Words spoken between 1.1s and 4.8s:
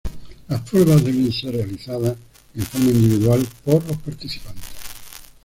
ser realizadas en forma individual por los participantes.